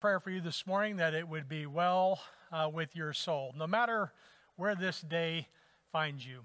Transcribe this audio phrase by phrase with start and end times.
[0.00, 2.20] prayer for you this morning that it would be well
[2.52, 4.12] uh, with your soul, no matter
[4.56, 5.48] where this day
[5.90, 6.44] finds you.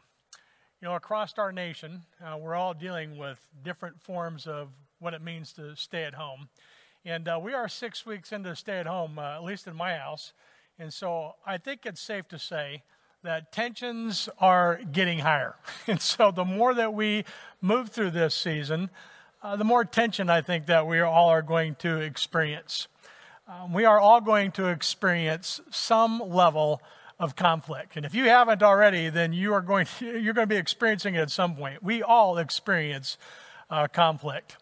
[0.82, 4.70] You know, across our nation, uh, we're all dealing with different forms of
[5.00, 6.48] what it means to stay at home.
[7.04, 9.96] And uh, we are six weeks into stay at home, uh, at least in my
[9.96, 10.32] house.
[10.80, 12.84] And so I think it's safe to say
[13.22, 15.56] that tensions are getting higher.
[15.88, 17.26] And so the more that we
[17.60, 18.90] move through this season,
[19.44, 22.88] uh, the more tension I think that we all are going to experience.
[23.52, 26.82] Um, we are all going to experience some level
[27.20, 27.98] of conflict.
[27.98, 31.16] And if you haven't already, then you are going to, you're going to be experiencing
[31.16, 31.84] it at some point.
[31.84, 33.18] We all experience
[33.70, 34.56] uh, conflict.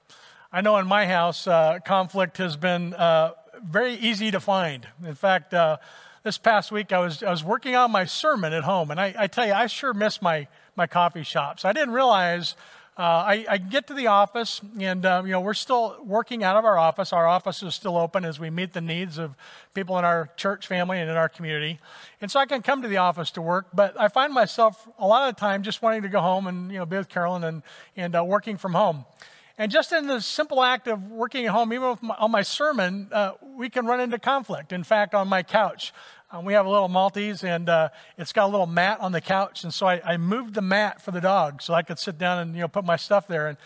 [0.51, 4.87] I know in my house, uh, conflict has been uh, very easy to find.
[5.05, 5.77] In fact, uh,
[6.23, 9.13] this past week I was, I was working on my sermon at home, and I,
[9.15, 11.63] I tell you, I sure miss my, my coffee shops.
[11.63, 12.55] I didn't realize
[12.99, 16.57] uh, I, I, get to the office, and uh, you know we're still working out
[16.57, 17.13] of our office.
[17.13, 19.35] Our office is still open as we meet the needs of
[19.73, 21.79] people in our church family and in our community.
[22.19, 25.07] And so I can come to the office to work, but I find myself a
[25.07, 27.45] lot of the time just wanting to go home and you know be with Carolyn
[27.45, 27.63] and
[27.95, 29.05] and uh, working from home.
[29.57, 33.07] And just in the simple act of working at home, even my, on my sermon,
[33.13, 34.73] uh, we can run into conflict.
[34.73, 35.93] In fact, on my couch,
[36.31, 39.21] um, we have a little Maltese, and uh, it's got a little mat on the
[39.21, 39.63] couch.
[39.63, 42.39] And so I, I, moved the mat for the dog so I could sit down
[42.39, 43.47] and you know put my stuff there.
[43.47, 43.57] And,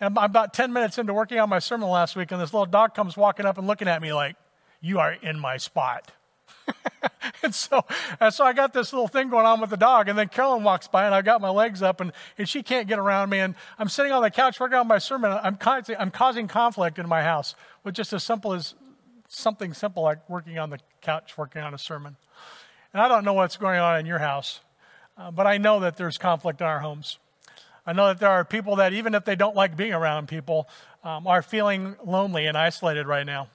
[0.00, 2.66] and I'm about 10 minutes into working on my sermon last week, and this little
[2.66, 4.36] dog comes walking up and looking at me like,
[4.82, 6.12] You are in my spot.
[7.42, 7.84] and so,
[8.20, 10.62] and so I got this little thing going on with the dog, and then Carolyn
[10.62, 13.38] walks by, and I got my legs up, and, and she can't get around me,
[13.38, 15.32] and I'm sitting on the couch working on my sermon.
[15.32, 18.74] I'm I'm causing conflict in my house with just as simple as
[19.30, 22.16] something simple like working on the couch, working on a sermon.
[22.92, 24.60] And I don't know what's going on in your house,
[25.16, 27.18] uh, but I know that there's conflict in our homes.
[27.86, 30.68] I know that there are people that, even if they don't like being around people,
[31.04, 33.48] um, are feeling lonely and isolated right now.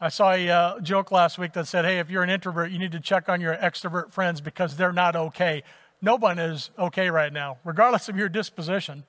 [0.00, 2.78] I saw a uh, joke last week that said, hey, if you're an introvert, you
[2.78, 5.64] need to check on your extrovert friends because they're not okay.
[6.00, 9.04] No one is okay right now, regardless of your disposition.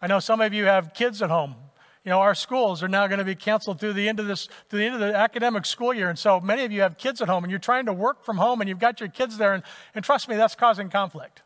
[0.00, 1.54] I know some of you have kids at home
[2.04, 4.48] you know, our schools are now going to be canceled through the end of this,
[4.68, 6.08] through the end of the academic school year.
[6.08, 8.38] And so many of you have kids at home and you're trying to work from
[8.38, 9.54] home and you've got your kids there.
[9.54, 9.62] And,
[9.94, 11.42] and trust me, that's causing conflict.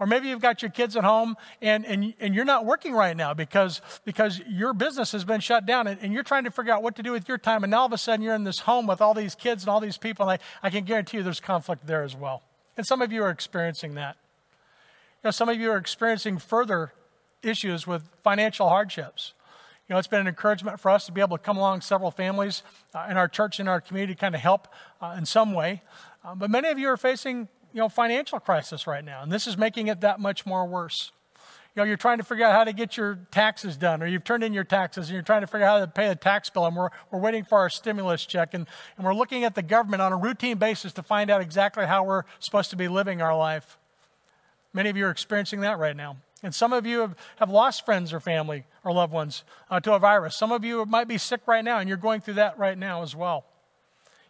[0.00, 3.16] Or maybe you've got your kids at home and, and, and you're not working right
[3.16, 6.72] now because, because your business has been shut down and, and you're trying to figure
[6.72, 7.62] out what to do with your time.
[7.62, 9.70] And now all of a sudden you're in this home with all these kids and
[9.70, 10.28] all these people.
[10.28, 12.42] And I, I can guarantee you there's conflict there as well.
[12.76, 14.16] And some of you are experiencing that.
[15.22, 16.92] You know, some of you are experiencing further
[17.42, 19.34] issues with financial hardships.
[19.88, 22.10] You know, it's been an encouragement for us to be able to come along several
[22.10, 22.62] families
[22.94, 24.66] uh, in our church, in our community, to kind of help
[25.02, 25.82] uh, in some way.
[26.24, 29.46] Uh, but many of you are facing, you know, financial crisis right now, and this
[29.46, 31.12] is making it that much more worse.
[31.76, 34.24] You know, you're trying to figure out how to get your taxes done, or you've
[34.24, 36.48] turned in your taxes, and you're trying to figure out how to pay the tax
[36.48, 39.62] bill, and we're, we're waiting for our stimulus check, and, and we're looking at the
[39.62, 43.20] government on a routine basis to find out exactly how we're supposed to be living
[43.20, 43.76] our life.
[44.72, 46.16] Many of you are experiencing that right now.
[46.44, 49.94] And some of you have, have lost friends or family or loved ones uh, to
[49.94, 50.36] a virus.
[50.36, 53.02] Some of you might be sick right now, and you're going through that right now
[53.02, 53.46] as well.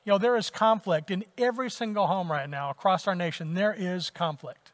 [0.04, 3.54] You know, there is conflict in every single home right now across our nation.
[3.54, 4.70] There is conflict.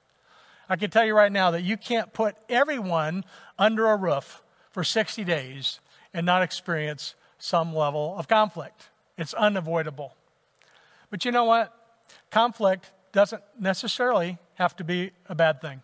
[0.68, 3.24] I can tell you right now that you can't put everyone
[3.58, 5.80] under a roof for 60 days
[6.12, 8.90] and not experience some level of conflict.
[9.16, 10.14] It's unavoidable.
[11.08, 11.74] But you know what?
[12.30, 15.80] Conflict doesn't necessarily have to be a bad thing.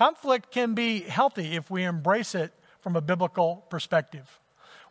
[0.00, 4.40] Conflict can be healthy if we embrace it from a biblical perspective.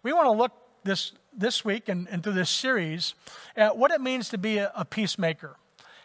[0.03, 0.51] We want to look
[0.83, 3.15] this, this week and, and through this series
[3.55, 5.55] at what it means to be a, a peacemaker.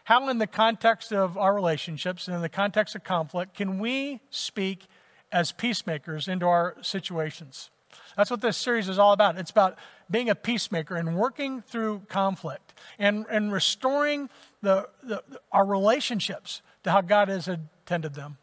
[0.05, 4.21] How, in the context of our relationships and in the context of conflict, can we
[4.31, 4.87] speak
[5.31, 7.69] as peacemakers into our situations?
[8.17, 9.37] That's what this series is all about.
[9.37, 9.77] It's about
[10.11, 14.31] being a peacemaker and working through conflict and, and restoring
[14.63, 15.23] the, the,
[15.53, 18.39] our relationships to how God has intended them.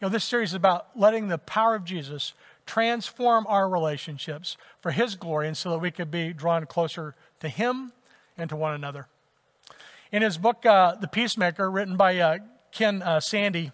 [0.00, 2.32] You know, this series is about letting the power of Jesus
[2.64, 7.48] transform our relationships for His glory and so that we could be drawn closer to
[7.50, 7.92] Him
[8.38, 9.08] and to one another.
[10.10, 12.38] In his book, uh, The Peacemaker, written by uh,
[12.72, 13.72] Ken uh, Sande,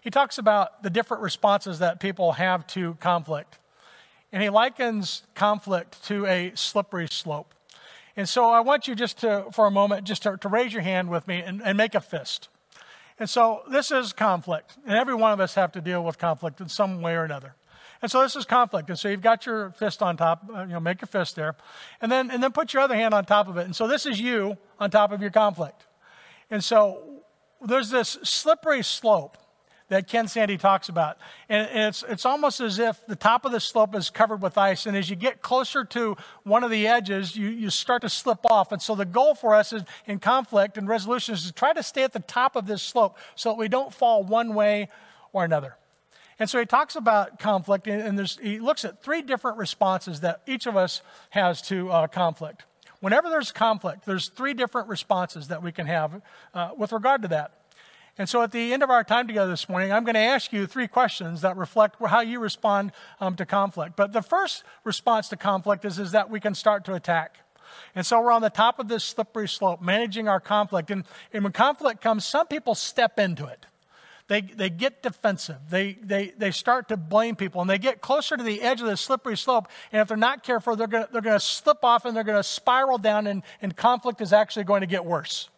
[0.00, 3.58] he talks about the different responses that people have to conflict.
[4.30, 7.54] And he likens conflict to a slippery slope.
[8.14, 10.82] And so I want you just to, for a moment, just to, to raise your
[10.82, 12.48] hand with me and, and make a fist.
[13.22, 14.76] And so this is conflict.
[14.84, 17.54] And every one of us have to deal with conflict in some way or another.
[18.02, 18.88] And so this is conflict.
[18.88, 21.54] And so you've got your fist on top, uh, you know, make your fist there.
[22.00, 23.64] And then, and then put your other hand on top of it.
[23.64, 25.86] And so this is you on top of your conflict.
[26.50, 27.22] And so
[27.64, 29.38] there's this slippery slope
[29.92, 31.18] that Ken Sande talks about.
[31.50, 34.86] And it's, it's almost as if the top of the slope is covered with ice.
[34.86, 38.38] And as you get closer to one of the edges, you, you start to slip
[38.50, 38.72] off.
[38.72, 41.82] And so the goal for us is, in conflict and resolution is to try to
[41.82, 44.88] stay at the top of this slope so that we don't fall one way
[45.34, 45.76] or another.
[46.38, 50.66] And so he talks about conflict, and he looks at three different responses that each
[50.66, 52.64] of us has to uh, conflict.
[53.00, 56.22] Whenever there's conflict, there's three different responses that we can have
[56.54, 57.61] uh, with regard to that.
[58.22, 60.52] And so at the end of our time together this morning, I'm going to ask
[60.52, 63.96] you three questions that reflect how you respond um, to conflict.
[63.96, 67.38] But the first response to conflict is, is that we can start to attack.
[67.96, 70.92] And so we're on the top of this slippery slope, managing our conflict.
[70.92, 71.02] And,
[71.32, 73.66] and when conflict comes, some people step into it
[74.28, 75.58] they, they get defensive.
[75.68, 78.86] They, they, they start to blame people and they get closer to the edge of
[78.86, 79.68] the slippery slope.
[79.90, 82.42] And if they're not careful, they're going they're to slip off and they're going to
[82.42, 85.50] spiral down, and, and conflict is actually going to get worse.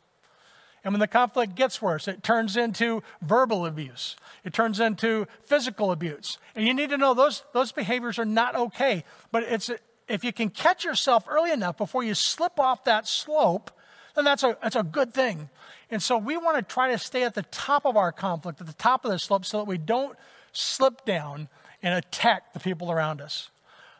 [0.85, 4.17] And when the conflict gets worse, it turns into verbal abuse.
[4.45, 6.37] It turns into physical abuse.
[6.55, 9.03] And you need to know those, those behaviors are not okay.
[9.33, 9.71] But it's,
[10.09, 13.71] if you can catch yourself early enough before you slip off that slope,
[14.15, 15.49] then that's a, that's a good thing.
[15.91, 18.67] And so we want to try to stay at the top of our conflict, at
[18.67, 20.17] the top of the slope, so that we don't
[20.53, 21.49] slip down
[21.83, 23.51] and attack the people around us.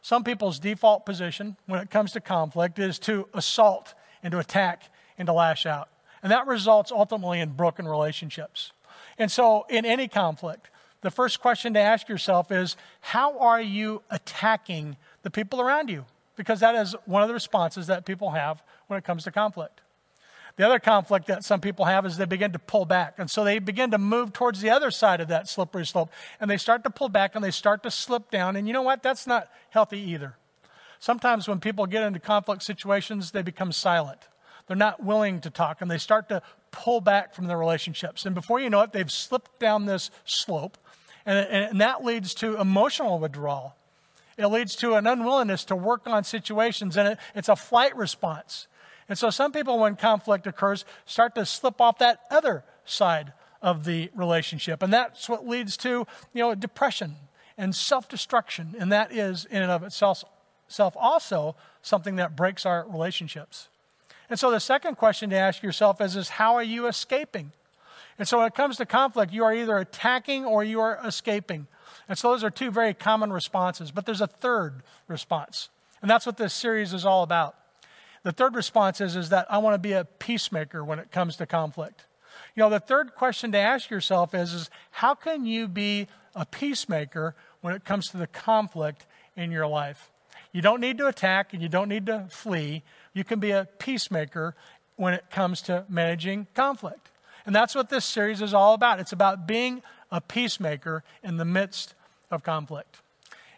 [0.03, 4.91] Some people's default position when it comes to conflict is to assault and to attack
[5.17, 5.89] and to lash out.
[6.25, 8.73] And that results ultimately in broken relationships.
[9.19, 10.71] And so, in any conflict,
[11.03, 16.07] the first question to ask yourself is how are you attacking the people around you?
[16.35, 19.83] Because that is one of the responses that people have when it comes to conflict.
[20.57, 23.17] The other conflict that some people have is they begin to pull back.
[23.19, 26.11] And so they begin to move towards the other side of that slippery slope.
[26.41, 28.57] And they start to pull back and they start to slip down.
[28.57, 29.03] And you know what?
[29.03, 30.37] That's not healthy either.
[31.01, 34.21] Sometimes when people get into conflict situations, they become silent.
[34.67, 38.27] They're not willing to talk and they start to pull back from their relationships.
[38.27, 40.79] And before you know it, they've slipped down this slope.
[41.27, 43.77] And, and that leads to emotional withdrawal.
[44.37, 48.67] It leads to an unwillingness to work on situations, and it, it's a flight response.
[49.09, 53.33] And so some people, when conflict occurs, start to slip off that other side
[53.63, 54.83] of the relationship.
[54.83, 57.17] And that's what leads to, you know, depression
[57.57, 58.75] and self-destruction.
[58.79, 60.25] And that is, in and of itself,
[60.69, 63.69] self also something that breaks our relationships.
[64.31, 67.53] And so the second question to ask yourself is, is how are you escaping?
[68.19, 71.67] And so when it comes to conflict, you are either attacking or you are escaping.
[72.09, 73.91] And so those are two very common responses.
[73.91, 75.69] But there's a third response.
[76.01, 77.57] And that's what this series is all about.
[78.23, 81.37] The third response is, is that I want to be a peacemaker when it comes
[81.37, 82.07] to conflict.
[82.55, 86.47] You know, the third question to ask yourself is, is how can you be a
[86.47, 89.07] peacemaker when it comes to the conflict
[89.37, 90.11] in your life?
[90.53, 92.83] You don't need to attack and you don't need to flee.
[93.15, 94.55] You can be a peacemaker
[94.97, 97.11] when it comes to managing conflict.
[97.47, 99.01] And that's what this series is all about.
[99.01, 101.95] It's about being a peacemaker in the midst
[102.31, 102.99] of conflict.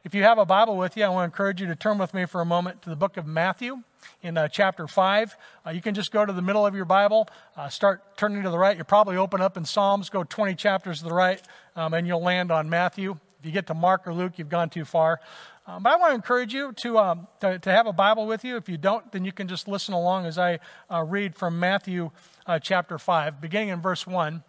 [0.05, 2.15] If you have a Bible with you, I want to encourage you to turn with
[2.15, 3.83] me for a moment to the book of Matthew
[4.23, 5.37] in uh, chapter 5.
[5.67, 8.51] Uh, you can just go to the middle of your Bible, uh, start turning to
[8.51, 8.77] the right.
[8.77, 11.43] You'll probably open up in Psalms, go 20 chapters to the right,
[11.75, 13.19] um, and you'll land on Matthew.
[13.41, 15.21] If you get to Mark or Luke, you've gone too far.
[15.67, 18.45] Um, but I want to encourage you to, um, to, to, have a Bible with
[18.45, 18.57] you.
[18.57, 22.11] If you don't, then you can just listen along as I uh, read from Matthew
[22.47, 24.45] uh, chapter 5, beginning in verse 1.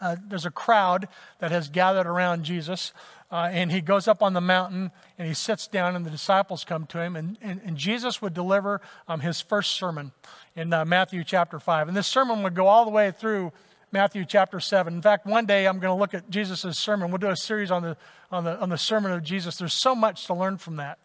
[0.00, 1.06] Uh, there's a crowd
[1.38, 2.92] that has gathered around Jesus
[3.32, 6.64] uh, and he goes up on the mountain and he sits down, and the disciples
[6.64, 7.16] come to him.
[7.16, 10.12] And, and, and Jesus would deliver um, his first sermon
[10.54, 11.88] in uh, Matthew chapter 5.
[11.88, 13.52] And this sermon would go all the way through
[13.92, 14.94] Matthew chapter 7.
[14.94, 17.10] In fact, one day I'm going to look at Jesus' sermon.
[17.10, 17.98] We'll do a series on the,
[18.30, 19.58] on, the, on the sermon of Jesus.
[19.58, 20.98] There's so much to learn from that.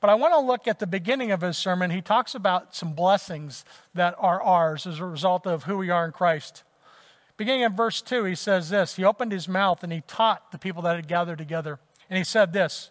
[0.00, 1.90] But I want to look at the beginning of his sermon.
[1.90, 6.04] He talks about some blessings that are ours as a result of who we are
[6.04, 6.62] in Christ.
[7.36, 10.58] Beginning in verse 2, he says this He opened his mouth and he taught the
[10.58, 11.80] people that had gathered together.
[12.08, 12.90] And he said this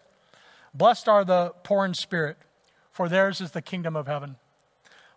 [0.74, 2.36] Blessed are the poor in spirit,
[2.92, 4.36] for theirs is the kingdom of heaven.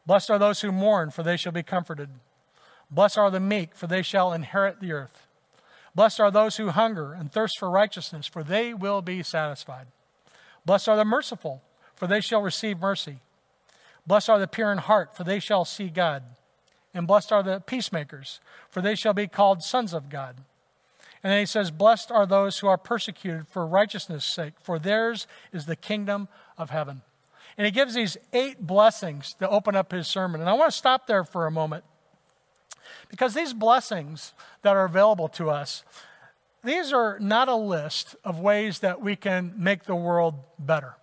[0.05, 2.09] Blessed are those who mourn, for they shall be comforted.
[2.91, 5.27] Blessed are the meek, for they shall inherit the earth.
[5.95, 9.87] Blessed are those who hunger and thirst for righteousness, for they will be satisfied.
[10.65, 11.61] Blessed are the merciful,
[11.95, 13.19] for they shall receive mercy.
[14.05, 16.23] Blessed are the pure in heart, for they shall see God.
[16.93, 20.37] And blessed are the peacemakers, for they shall be called sons of God.
[21.23, 25.27] And then he says, Blessed are those who are persecuted for righteousness' sake, for theirs
[25.53, 27.01] is the kingdom of heaven.
[27.57, 30.41] And he gives these eight blessings to open up his sermon.
[30.41, 31.83] And I want to stop there for a moment.
[33.09, 35.83] Because these blessings that are available to us,
[36.63, 40.95] these are not a list of ways that we can make the world better.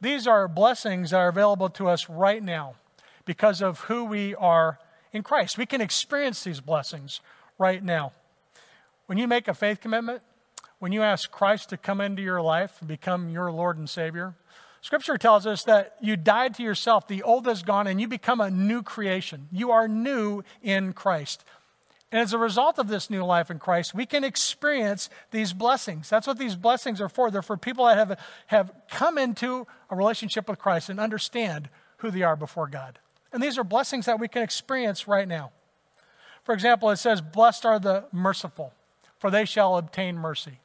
[0.00, 2.74] These are blessings that are available to us right now
[3.24, 4.78] because of who we are
[5.12, 5.58] in Christ.
[5.58, 7.20] We can experience these blessings
[7.58, 8.12] right now.
[9.06, 10.22] When you make a faith commitment,
[10.78, 14.34] when you ask Christ to come into your life and become your Lord and Savior,
[14.82, 18.40] Scripture tells us that you died to yourself, the old is gone, and you become
[18.40, 19.48] a new creation.
[19.52, 21.44] You are new in Christ.
[22.12, 26.08] And as a result of this new life in Christ, we can experience these blessings.
[26.08, 27.30] That's what these blessings are for.
[27.30, 28.18] They're for people that have,
[28.48, 31.68] have come into a relationship with Christ and understand
[31.98, 32.98] who they are before God.
[33.32, 35.52] And these are blessings that we can experience right now.
[36.42, 38.72] For example, it says, Blessed are the merciful,
[39.18, 40.58] for they shall obtain mercy.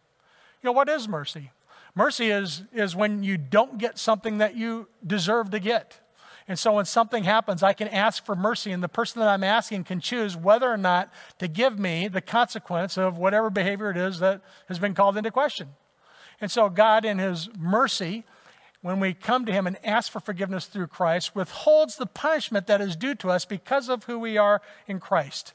[0.64, 1.52] You know, what is mercy?
[1.96, 6.00] Mercy is, is when you don't get something that you deserve to get.
[6.48, 9.44] And so when something happens, I can ask for mercy, and the person that I'm
[9.44, 13.98] asking can choose whether or not to give me the consequence of whatever behavior it
[13.98, 15.70] is that has been called into question.
[16.40, 18.26] And so God, in His mercy,
[18.82, 22.82] when we come to Him and ask for forgiveness through Christ, withholds the punishment that
[22.82, 25.54] is due to us because of who we are in Christ.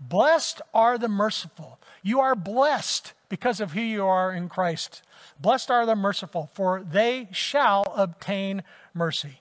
[0.00, 1.78] Blessed are the merciful.
[2.02, 5.02] You are blessed because of who you are in Christ.
[5.40, 8.62] Blessed are the merciful, for they shall obtain
[8.94, 9.40] mercy.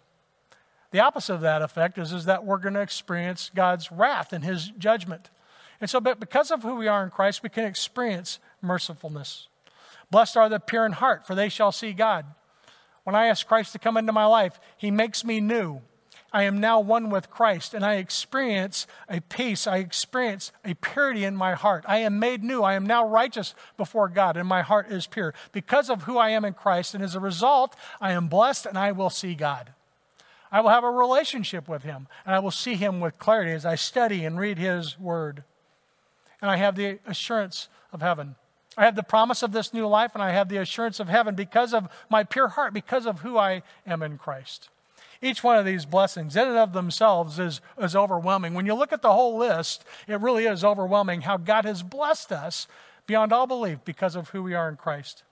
[0.89, 4.43] The opposite of that effect is, is that we're going to experience God's wrath and
[4.43, 5.29] his judgment.
[5.79, 9.45] And so, but because of who we are in Christ, we can experience mercifulness.
[10.09, 12.25] Blessed are the pure in heart, for they shall see God.
[13.03, 15.81] When I ask Christ to come into my life, he makes me new.
[16.33, 19.67] I am now one with Christ, and I experience a peace.
[19.67, 21.85] I experience a purity in my heart.
[21.87, 22.63] I am made new.
[22.63, 26.29] I am now righteous before God, and my heart is pure because of who I
[26.29, 26.95] am in Christ.
[26.95, 29.73] And as a result, I am blessed and I will see God.
[30.51, 33.65] I will have a relationship with him, and I will see him with clarity as
[33.65, 35.43] I study and read his word.
[36.41, 38.35] And I have the assurance of heaven.
[38.75, 41.35] I have the promise of this new life, and I have the assurance of heaven
[41.35, 44.69] because of my pure heart, because of who I am in Christ.
[45.23, 48.53] Each one of these blessings, in and of themselves, is, is overwhelming.
[48.53, 52.33] When you look at the whole list, it really is overwhelming how God has blessed
[52.33, 52.67] us
[53.07, 55.23] beyond all belief because of who we are in Christ.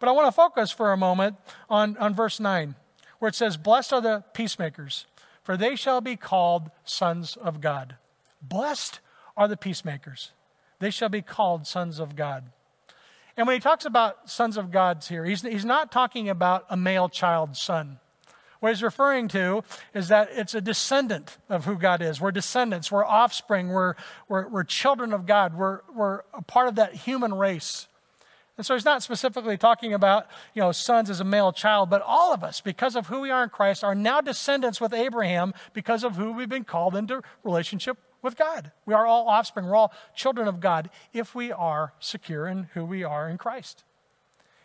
[0.00, 1.36] But I want to focus for a moment
[1.70, 2.74] on, on verse 9
[3.18, 5.06] where it says, Blessed are the peacemakers,
[5.42, 7.96] for they shall be called sons of God.
[8.42, 9.00] Blessed
[9.36, 10.32] are the peacemakers,
[10.80, 12.44] they shall be called sons of God.
[13.36, 16.76] And when he talks about sons of God's here, he's, he's not talking about a
[16.76, 17.98] male child son.
[18.60, 19.62] What he's referring to
[19.94, 22.20] is that it's a descendant of who God is.
[22.20, 23.94] We're descendants, we're offspring, we're,
[24.28, 27.88] we're, we're children of God, we're, we're a part of that human race.
[28.56, 32.00] And so he's not specifically talking about, you know, sons as a male child, but
[32.00, 35.52] all of us, because of who we are in Christ, are now descendants with Abraham
[35.74, 38.72] because of who we've been called into relationship with God.
[38.86, 42.86] We are all offspring, we're all children of God if we are secure in who
[42.86, 43.84] we are in Christ.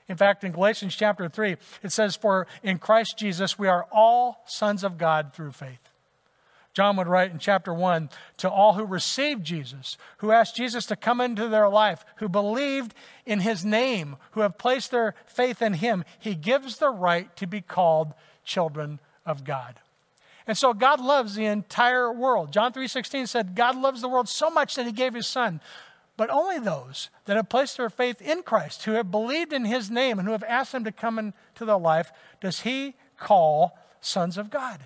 [0.08, 4.44] In fact, in Galatians chapter 3, it says, For in Christ Jesus we are all
[4.46, 5.92] sons of God through faith.
[6.74, 10.96] John would write in chapter 1 to all who received Jesus, who asked Jesus to
[10.96, 12.94] come into their life, who believed
[13.26, 17.46] in his name, who have placed their faith in him, he gives the right to
[17.46, 18.14] be called
[18.46, 19.80] children of God.
[20.48, 22.52] And so God loves the entire world.
[22.52, 25.62] John 3:16 said God loves the world so much that he gave his son.
[26.22, 29.90] But only those that have placed their faith in Christ, who have believed in his
[29.90, 34.38] name and who have asked him to come into their life, does he call sons
[34.38, 34.82] of God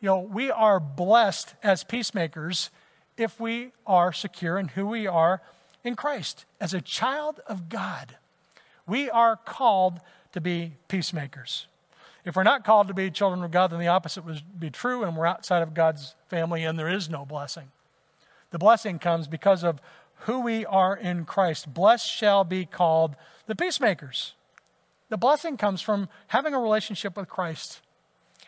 [0.00, 2.70] you know, we are blessed as peacemakers
[3.16, 5.40] if we are secure in who we are
[5.82, 6.44] in Christ.
[6.60, 8.16] As a child of God,
[8.86, 10.00] we are called
[10.32, 11.66] to be peacemakers.
[12.24, 15.04] If we're not called to be children of God, then the opposite would be true,
[15.04, 17.68] and we're outside of God's family, and there is no blessing.
[18.50, 19.80] The blessing comes because of
[20.20, 21.72] who we are in Christ.
[21.72, 24.34] Blessed shall be called the peacemakers.
[25.08, 27.80] The blessing comes from having a relationship with Christ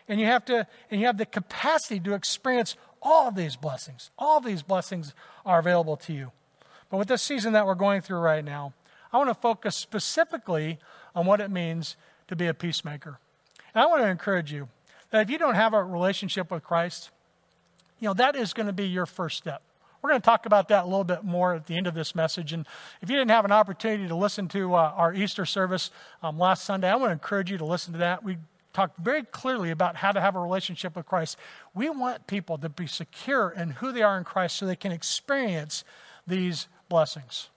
[0.09, 4.11] and you have to and you have the capacity to experience all of these blessings.
[4.19, 5.15] All of these blessings
[5.47, 6.33] are available to you.
[6.91, 8.73] But with this season that we're going through right now,
[9.13, 10.79] I want to focus specifically
[11.15, 11.97] on what it means
[12.29, 13.19] to be a peacemaker.
[13.75, 14.69] And I want to encourage you
[15.11, 17.11] that if you don't have a relationship with Christ,
[18.01, 19.63] you know, that is going to be your first step.
[20.01, 22.15] We're going to talk about that a little bit more at the end of this
[22.15, 22.53] message.
[22.53, 22.67] And
[23.03, 25.91] if you didn't have an opportunity to listen to uh, our Easter service
[26.23, 28.23] um, last Sunday, I want to encourage you to listen to that.
[28.23, 28.39] We
[28.73, 31.37] talked very clearly about how to have a relationship with Christ.
[31.75, 34.93] We want people to be secure in who they are in Christ so they can
[34.93, 35.85] experience
[36.27, 37.49] these blessings.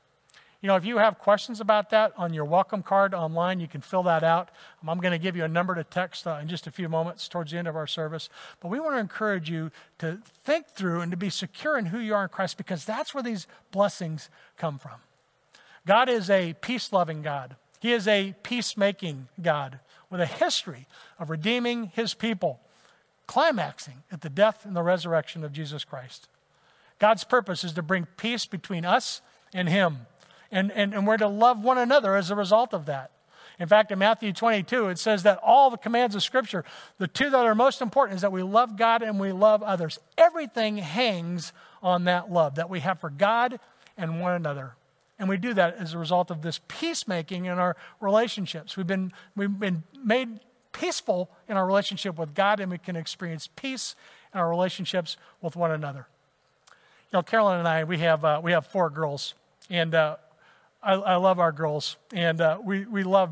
[0.62, 3.82] You know, if you have questions about that on your welcome card online, you can
[3.82, 4.52] fill that out.
[4.88, 7.28] I'm going to give you a number to text uh, in just a few moments
[7.28, 8.30] towards the end of our service.
[8.60, 11.98] But we want to encourage you to think through and to be secure in who
[11.98, 15.00] you are in Christ because that's where these blessings come from.
[15.88, 19.80] God is a peace loving God, He is a peacemaking God
[20.12, 20.86] with a history
[21.18, 22.60] of redeeming his people,
[23.26, 26.28] climaxing at the death and the resurrection of Jesus Christ.
[27.00, 29.22] God's purpose is to bring peace between us
[29.54, 30.06] and him.
[30.52, 33.12] And, and, and we're to love one another as a result of that.
[33.60, 36.66] In fact, in Matthew 22, it says that all the commands of Scripture,
[36.98, 40.00] the two that are most important is that we love God and we love others.
[40.18, 41.54] Everything hangs
[41.84, 43.60] on that love that we have for God
[43.98, 44.74] and one another.
[45.20, 48.76] And we do that as a result of this peacemaking in our relationships.
[48.76, 50.40] We've been, we've been made
[50.72, 53.96] peaceful in our relationship with God, and we can experience peace
[54.34, 56.08] in our relationships with one another.
[57.12, 59.36] You know, Carolyn and I, we have, uh, we have four girls,
[59.70, 60.16] and uh,
[60.84, 63.30] I, I, love our girls, and uh, we, we love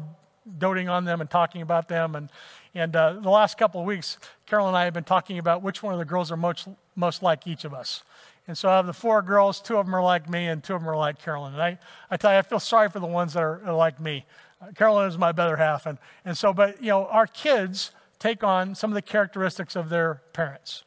[0.57, 2.15] doting on them and talking about them.
[2.15, 2.29] And,
[2.75, 5.81] and uh, the last couple of weeks, Carolyn and I have been talking about which
[5.81, 8.03] one of the girls are most, most like each of us.
[8.47, 10.81] And so have the four girls, two of them are like me, and two of
[10.81, 11.53] them are like Carolyn.
[11.53, 11.79] And I,
[12.09, 14.25] I tell you, I feel sorry for the ones that are, are like me.
[14.61, 15.85] Uh, Carolyn is my better half.
[15.85, 19.89] And, and so, but, you know, our kids take on some of the characteristics of
[19.89, 20.83] their parents.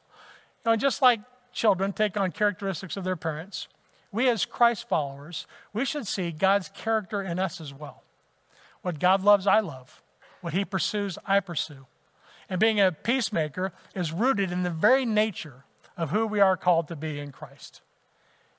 [0.64, 1.20] You know, and just like
[1.52, 3.68] children take on characteristics of their parents,
[4.12, 8.02] we as Christ followers, we should see God's character in us as well.
[8.82, 10.02] What God loves, I love.
[10.42, 11.86] What he pursues, I pursue.
[12.48, 15.64] And being a peacemaker is rooted in the very nature
[15.96, 17.80] of who we are called to be in Christ.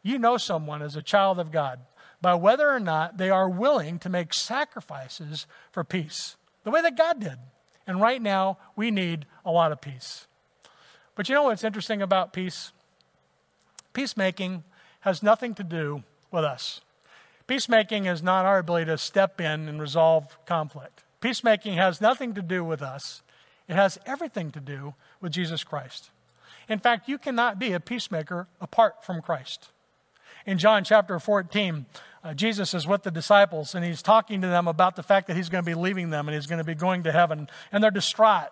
[0.01, 1.79] You know someone as a child of God
[2.22, 6.98] by whether or not they are willing to make sacrifices for peace, the way that
[6.98, 7.38] God did.
[7.86, 10.25] And right now, we need a lot of peace.
[11.15, 12.72] But you know what's interesting about peace?
[13.91, 14.63] Peacemaking
[15.03, 16.81] has nothing to do with us.
[17.45, 21.03] Peacemaking is not our ability to step in and resolve conflict.
[21.19, 23.22] Peacemaking has nothing to do with us,
[23.67, 26.10] it has everything to do with Jesus Christ.
[26.69, 29.69] In fact, you cannot be a peacemaker apart from Christ.
[30.45, 31.86] In John chapter 14,
[32.24, 35.36] uh, Jesus is with the disciples and he's talking to them about the fact that
[35.36, 37.50] he's going to be leaving them and he's going to be going to heaven.
[37.72, 38.50] And they're distraught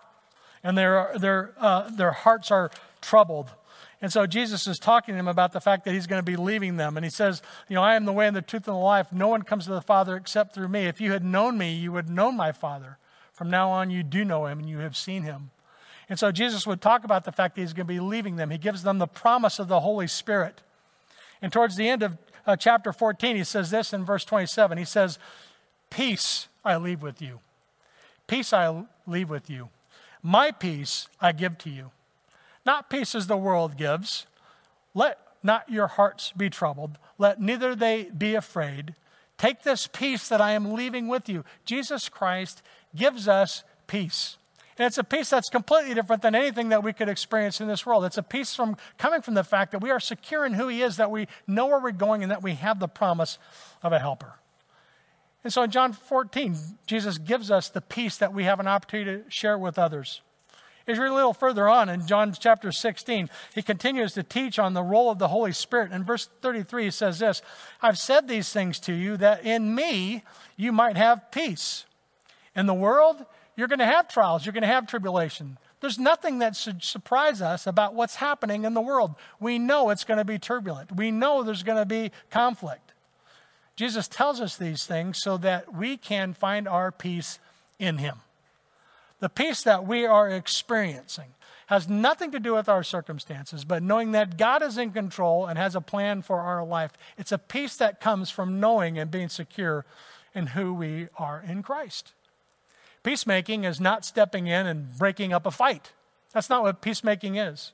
[0.62, 3.50] and their, their, uh, their hearts are troubled.
[4.02, 6.36] And so Jesus is talking to them about the fact that he's going to be
[6.36, 6.96] leaving them.
[6.96, 9.12] And he says, You know, I am the way and the truth and the life.
[9.12, 10.86] No one comes to the Father except through me.
[10.86, 12.98] If you had known me, you would have known my Father.
[13.32, 15.52] From now on, you do know him and you have seen him.
[16.08, 18.50] And so Jesus would talk about the fact that he's going to be leaving them.
[18.50, 20.62] He gives them the promise of the Holy Spirit.
[21.40, 24.78] And towards the end of uh, chapter 14, he says this in verse 27.
[24.78, 25.18] He says,
[25.90, 27.38] Peace I leave with you.
[28.26, 29.68] Peace I leave with you.
[30.22, 31.92] My peace I give to you.
[32.64, 34.26] Not peace as the world gives.
[34.94, 36.98] Let not your hearts be troubled.
[37.18, 38.94] Let neither they be afraid.
[39.38, 41.44] Take this peace that I am leaving with you.
[41.64, 42.62] Jesus Christ
[42.94, 44.36] gives us peace.
[44.78, 47.84] And it's a peace that's completely different than anything that we could experience in this
[47.84, 48.04] world.
[48.04, 50.82] It's a peace from coming from the fact that we are secure in who He
[50.82, 53.38] is, that we know where we're going, and that we have the promise
[53.82, 54.34] of a helper.
[55.44, 59.24] And so in John 14, Jesus gives us the peace that we have an opportunity
[59.24, 60.22] to share with others.
[60.86, 64.58] As you read a little further on in John chapter 16, he continues to teach
[64.58, 65.92] on the role of the Holy Spirit.
[65.92, 67.42] In verse 33, he says this
[67.80, 70.24] I've said these things to you that in me
[70.56, 71.84] you might have peace.
[72.54, 73.24] In the world,
[73.56, 75.58] you're going to have trials, you're going to have tribulation.
[75.80, 79.14] There's nothing that should surprise us about what's happening in the world.
[79.40, 82.92] We know it's going to be turbulent, we know there's going to be conflict.
[83.74, 87.38] Jesus tells us these things so that we can find our peace
[87.78, 88.16] in Him.
[89.22, 91.34] The peace that we are experiencing
[91.66, 95.56] has nothing to do with our circumstances, but knowing that God is in control and
[95.56, 96.90] has a plan for our life.
[97.16, 99.86] It's a peace that comes from knowing and being secure
[100.34, 102.14] in who we are in Christ.
[103.04, 105.92] Peacemaking is not stepping in and breaking up a fight.
[106.32, 107.70] That's not what peacemaking is.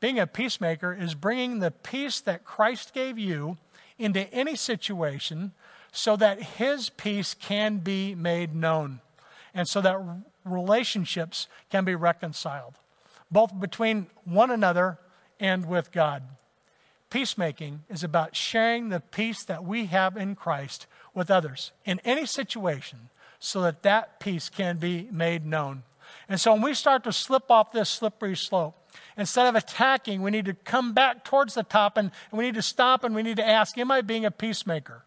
[0.00, 3.56] Being a peacemaker is bringing the peace that Christ gave you
[3.98, 5.52] into any situation
[5.92, 9.00] so that his peace can be made known
[9.54, 10.00] and so that
[10.50, 12.74] relationships can be reconciled,
[13.30, 14.98] both between one another
[15.40, 16.22] and with God.
[17.10, 22.26] Peacemaking is about sharing the peace that we have in Christ with others in any
[22.26, 23.08] situation
[23.38, 25.84] so that that peace can be made known.
[26.28, 28.74] And so when we start to slip off this slippery slope,
[29.16, 32.62] instead of attacking, we need to come back towards the top and, we need to
[32.62, 35.04] stop and we need to ask, Am I being a peacemaker?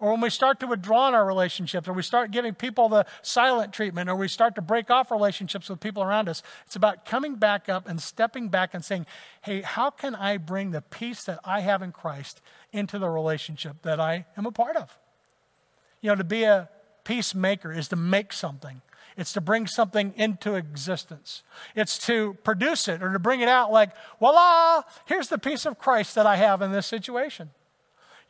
[0.00, 3.04] Or when we start to withdraw in our relationships, or we start giving people the
[3.20, 7.04] silent treatment, or we start to break off relationships with people around us, it's about
[7.04, 9.04] coming back up and stepping back and saying,
[9.42, 12.40] Hey, how can I bring the peace that I have in Christ
[12.72, 14.98] into the relationship that I am a part of?
[16.00, 16.70] You know, to be a
[17.04, 18.80] peacemaker is to make something.
[19.18, 21.42] It's to bring something into existence.
[21.76, 25.78] It's to produce it or to bring it out like, voila, here's the peace of
[25.78, 27.50] Christ that I have in this situation.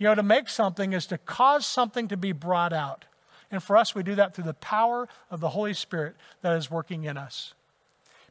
[0.01, 3.05] You know, to make something is to cause something to be brought out.
[3.51, 6.71] And for us, we do that through the power of the Holy Spirit that is
[6.71, 7.53] working in us.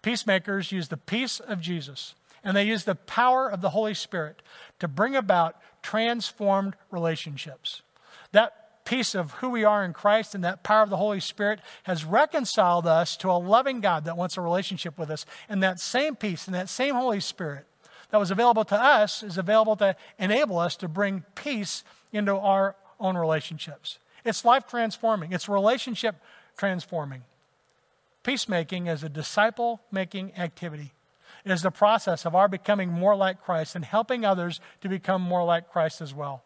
[0.02, 4.42] Peacemakers use the peace of Jesus and they use the power of the Holy Spirit
[4.80, 7.84] to bring about transformed relationships.
[8.32, 11.60] That peace of who we are in Christ and that power of the Holy Spirit
[11.84, 15.24] has reconciled us to a loving God that wants a relationship with us.
[15.48, 17.68] And that same peace and that same Holy Spirit
[18.12, 22.76] that was available to us is available to enable us to bring peace into our
[23.00, 24.00] own relationships.
[24.26, 26.16] It's life transforming, it's relationship
[26.58, 27.24] transforming.
[28.24, 30.92] Peacemaking is a disciple making activity.
[31.46, 35.22] It is the process of our becoming more like Christ and helping others to become
[35.22, 36.44] more like Christ as well.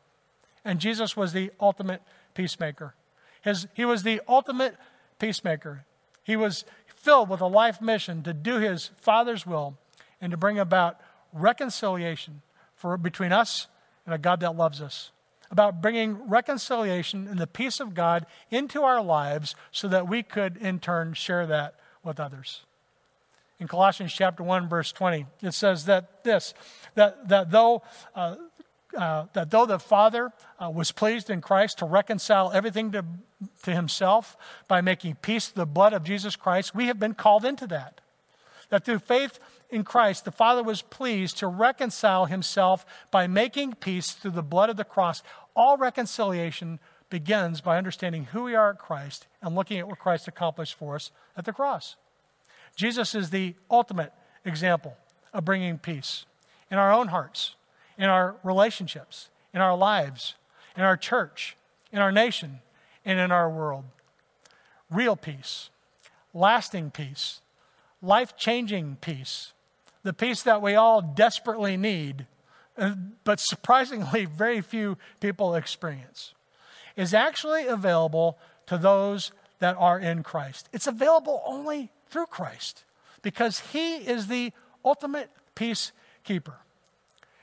[0.64, 2.02] And Jesus was the ultimate
[2.36, 2.94] peacemaker.
[3.42, 4.76] His, he was the ultimate
[5.20, 5.86] peacemaker.
[6.24, 9.78] He was filled with a life mission to do his Father's will
[10.22, 11.02] and to bring about
[11.34, 12.42] reconciliation
[12.76, 13.68] for, between us
[14.06, 15.12] and a God that loves us.
[15.52, 20.58] About bringing reconciliation and the peace of God into our lives so that we could
[20.58, 22.62] in turn share that with others.
[23.60, 26.54] In Colossians chapter 1, verse 20, it says that this,
[26.96, 27.84] that, that though
[28.16, 28.36] uh,
[28.98, 33.04] uh, that though the Father uh, was pleased in Christ to reconcile everything to,
[33.64, 37.46] to himself by making peace through the blood of Jesus Christ, we have been called
[37.46, 38.02] into that.
[38.70, 39.40] That through faith
[39.74, 44.70] in Christ, the Father was pleased to reconcile himself by making peace through the blood
[44.70, 45.24] of the cross.
[45.56, 50.28] All reconciliation begins by understanding who we are at Christ and looking at what Christ
[50.28, 51.96] accomplished for us at the cross.
[52.76, 54.14] Jesus is the ultimate
[54.46, 54.96] example
[55.34, 56.26] of bringing peace
[56.72, 57.56] in our own hearts
[57.98, 60.36] in our relationships, in our lives,
[60.76, 61.56] in our church,
[61.92, 62.60] in our nation,
[63.06, 63.86] and in our world.
[64.90, 65.70] Real peace,
[66.34, 67.42] lasting peace,
[68.02, 69.54] life changing peace,
[70.04, 72.28] the peace that we all desperately need,
[72.78, 76.34] uh, but surprisingly, very few people experience,
[76.96, 78.38] is actually available
[78.68, 80.70] to those that are in Christ.
[80.74, 82.84] It's available only through Christ
[83.22, 84.52] because He is the
[84.84, 86.56] ultimate peacekeeper.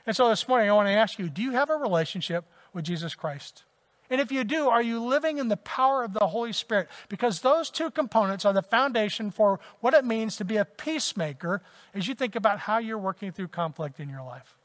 [0.05, 2.85] And so this morning, I want to ask you do you have a relationship with
[2.85, 3.63] Jesus Christ?
[4.11, 6.89] And if you do, are you living in the power of the Holy Spirit?
[7.07, 11.61] Because those two components are the foundation for what it means to be a peacemaker
[11.95, 14.57] as you think about how you're working through conflict in your life.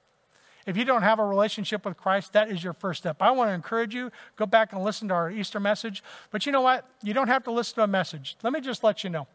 [0.67, 3.19] If you don't have a relationship with Christ, that is your first step.
[3.23, 6.03] I want to encourage you, go back and listen to our Easter message.
[6.33, 6.91] But you know what?
[7.05, 8.37] You don't have to listen to a message.
[8.43, 9.29] Let me just let you know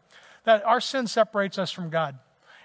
[0.44, 2.18] that our sin separates us from God.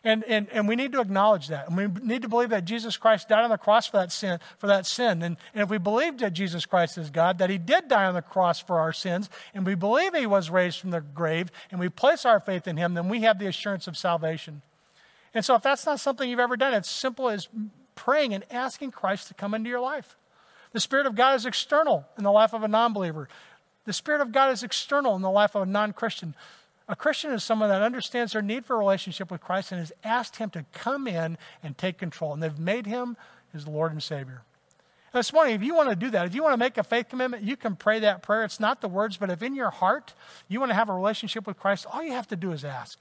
[0.08, 1.68] And, and, and we need to acknowledge that.
[1.68, 4.40] And we need to believe that Jesus Christ died on the cross for that sin.
[4.58, 5.22] For that sin.
[5.22, 8.14] And, and if we believe that Jesus Christ is God, that he did die on
[8.14, 11.78] the cross for our sins, and we believe he was raised from the grave, and
[11.78, 14.62] we place our faith in him, then we have the assurance of salvation.
[15.34, 17.50] And so if that's not something you've ever done, it's simple as
[17.96, 20.16] praying and asking Christ to come into your life.
[20.72, 23.28] The Spirit of God is external in the life of a non believer.
[23.84, 26.34] The Spirit of God is external in the life of a non Christian.
[26.90, 29.92] A Christian is someone that understands their need for a relationship with Christ and has
[30.04, 32.34] asked Him to come in and take control.
[32.34, 33.18] And they've made Him
[33.52, 34.44] His Lord and Savior.
[35.14, 36.84] And this morning, if you want to do that, if you want to make a
[36.84, 38.44] faith commitment, you can pray that prayer.
[38.44, 40.14] It's not the words, but if in your heart
[40.48, 43.00] you want to have a relationship with Christ, all you have to do is ask.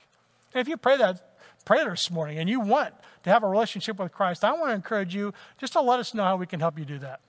[0.52, 2.94] And if you pray that prayer this morning and you want
[3.24, 6.14] to have a relationship with Christ, I want to encourage you just to let us
[6.14, 7.20] know how we can help you do that.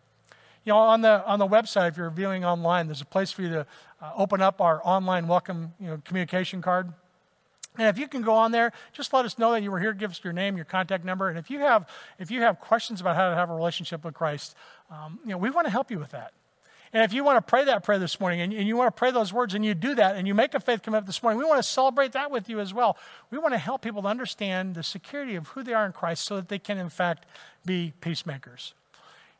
[0.67, 3.41] You know, on the, on the website, if you're viewing online, there's a place for
[3.41, 3.65] you to
[4.01, 6.91] uh, open up our online welcome you know, communication card.
[7.77, 9.93] And if you can go on there, just let us know that you were here.
[9.93, 11.88] Give us your name, your contact number, and if you have
[12.19, 14.58] if you have questions about how to have a relationship with Christ,
[14.91, 16.34] um, you know we want to help you with that.
[16.91, 18.99] And if you want to pray that prayer this morning and, and you want to
[18.99, 21.39] pray those words and you do that and you make a faith commitment this morning,
[21.39, 22.97] we want to celebrate that with you as well.
[23.32, 26.25] We want to help people to understand the security of who they are in Christ
[26.25, 27.25] so that they can, in fact,
[27.65, 28.73] be peacemakers.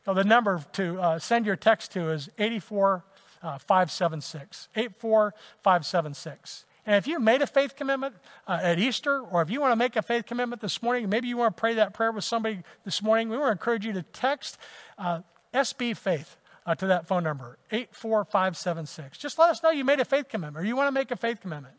[0.08, 4.68] So the number to uh, send your text to is 84576.
[4.74, 6.64] Uh, 84576.
[6.86, 8.14] And if you made a faith commitment
[8.46, 11.28] uh, at Easter, or if you want to make a faith commitment this morning, maybe
[11.28, 13.92] you want to pray that prayer with somebody this morning, we want to encourage you
[13.92, 14.56] to text
[14.96, 15.20] uh,
[15.52, 19.18] SB Faith uh, to that phone number, 84576.
[19.18, 21.16] Just let us know you made a faith commitment or you want to make a
[21.16, 21.74] faith commitment.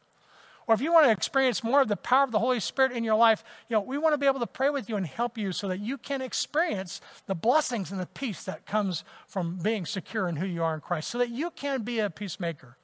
[0.69, 3.03] Or if you want to experience more of the power of the Holy Spirit in
[3.03, 5.35] your life, you know, we want to be able to pray with you and help
[5.35, 9.87] you so that you can experience the blessings and the peace that comes from being
[9.87, 12.77] secure in who you are in Christ, so that you can be a peacemaker.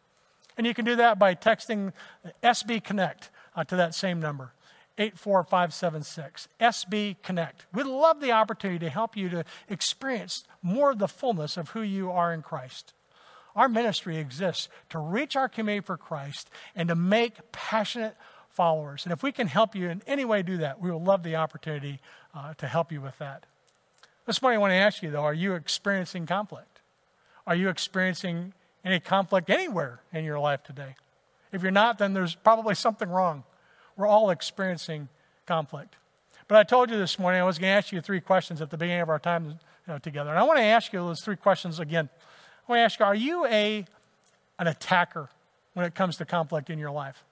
[0.57, 1.93] And you can do that by texting
[2.41, 4.53] SB Connect uh, to that same number.
[4.97, 7.67] 84576 SB Connect.
[7.71, 11.83] We'd love the opportunity to help you to experience more of the fullness of who
[11.83, 12.94] you are in Christ.
[13.55, 18.15] Our ministry exists to reach our community for Christ and to make passionate
[18.49, 19.05] followers.
[19.05, 21.35] And if we can help you in any way do that, we will love the
[21.35, 21.99] opportunity
[22.33, 23.45] uh, to help you with that.
[24.25, 26.79] This morning, I want to ask you, though, are you experiencing conflict?
[27.45, 30.95] Are you experiencing any conflict anywhere in your life today?
[31.51, 33.43] If you're not, then there's probably something wrong.
[33.95, 35.09] We're all experiencing
[35.45, 35.95] conflict.
[36.47, 38.69] But I told you this morning I was going to ask you three questions at
[38.69, 40.31] the beginning of our time you know, together.
[40.31, 42.09] And I want to ask you those three questions again
[42.67, 43.85] I want to ask you, are you a,
[44.57, 45.29] an attacker
[45.73, 47.23] when it comes to conflict in your life?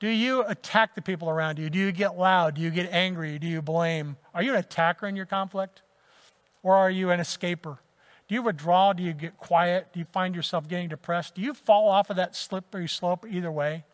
[0.00, 1.70] Do you attack the people around you?
[1.70, 2.56] Do you get loud?
[2.56, 3.38] Do you get angry?
[3.38, 4.16] Do you blame?
[4.34, 5.82] Are you an attacker in your conflict?
[6.62, 7.78] Or are you an escaper?
[8.28, 8.92] Do you withdraw?
[8.92, 9.88] Do you get quiet?
[9.92, 11.36] Do you find yourself getting depressed?
[11.36, 13.84] Do you fall off of that slippery slope either way?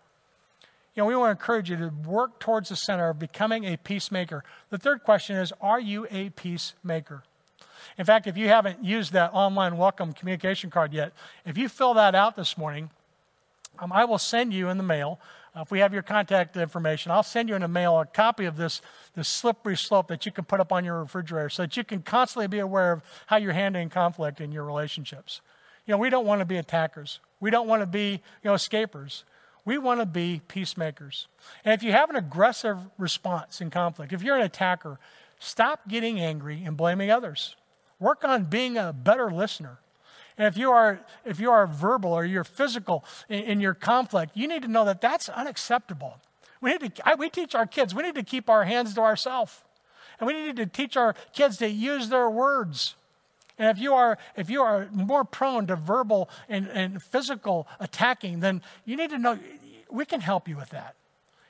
[0.94, 3.76] You know, we want to encourage you to work towards the center of becoming a
[3.76, 4.42] peacemaker.
[4.70, 7.24] The third question is Are you a peacemaker?
[7.98, 11.12] In fact, if you haven't used that online welcome communication card yet,
[11.44, 12.90] if you fill that out this morning,
[13.78, 15.18] um, I will send you in the mail.
[15.54, 18.44] Uh, if we have your contact information, I'll send you in the mail a copy
[18.44, 18.80] of this,
[19.14, 22.02] this slippery slope that you can put up on your refrigerator so that you can
[22.02, 25.40] constantly be aware of how you're handling conflict in your relationships.
[25.86, 27.20] You know, we don't want to be attackers.
[27.40, 29.24] We don't want to be, you know, escapers.
[29.64, 31.28] We want to be peacemakers.
[31.64, 34.98] And if you have an aggressive response in conflict, if you're an attacker,
[35.38, 37.56] stop getting angry and blaming others.
[38.02, 39.78] Work on being a better listener.
[40.36, 44.32] And if you are, if you are verbal or you're physical in, in your conflict,
[44.34, 46.18] you need to know that that's unacceptable.
[46.60, 49.02] We, need to, I, we teach our kids, we need to keep our hands to
[49.02, 49.62] ourselves.
[50.18, 52.96] And we need to teach our kids to use their words.
[53.56, 58.40] And if you are, if you are more prone to verbal and, and physical attacking,
[58.40, 59.38] then you need to know
[59.90, 60.96] we can help you with that.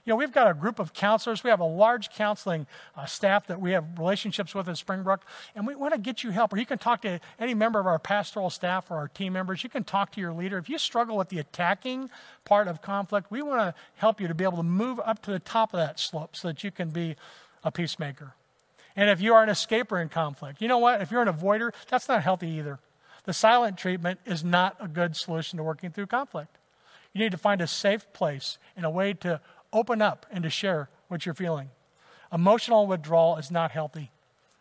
[0.04, 1.44] You know, we've got a group of counselors.
[1.44, 5.64] We have a large counseling uh, staff that we have relationships with in Springbrook, and
[5.64, 6.52] we want to get you help.
[6.52, 9.62] Or you can talk to any member of our pastoral staff or our team members.
[9.62, 10.58] You can talk to your leader.
[10.58, 12.10] If you struggle with the attacking
[12.44, 15.30] part of conflict, we want to help you to be able to move up to
[15.30, 17.14] the top of that slope so that you can be
[17.62, 18.34] a peacemaker.
[18.96, 21.00] And if you are an escaper in conflict, you know what?
[21.00, 22.80] If you're an avoider, that's not healthy either.
[23.24, 26.58] The silent treatment is not a good solution to working through conflict.
[27.12, 29.40] You need to find a safe place and a way to
[29.72, 31.70] open up and to share what you're feeling.
[32.32, 34.10] Emotional withdrawal is not healthy.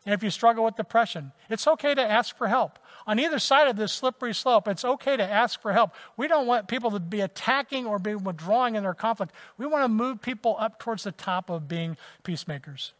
[0.06, 2.80] And if you struggle with depression, it's okay to ask for help.
[3.06, 5.92] On either side of this slippery slope, it's okay to ask for help.
[6.18, 9.34] We don't want people to be attacking or be withdrawing in their conflict.
[9.58, 12.94] We want to move people up towards the top of being peacemakers.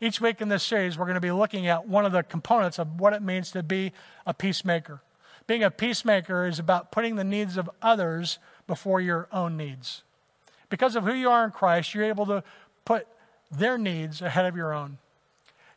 [0.00, 2.78] Each week in this series, we're going to be looking at one of the components
[2.78, 3.92] of what it means to be
[4.26, 5.02] a peacemaker.
[5.46, 10.02] Being a peacemaker is about putting the needs of others before your own needs.
[10.68, 12.42] Because of who you are in Christ, you're able to
[12.84, 13.06] put
[13.50, 14.98] their needs ahead of your own.